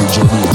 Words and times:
Johnny. 0.00 0.51